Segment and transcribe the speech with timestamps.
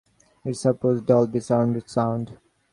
[0.43, 2.39] It supports Dolby Surround sound.